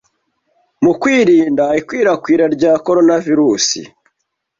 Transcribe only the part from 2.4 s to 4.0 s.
rya Koronavirusi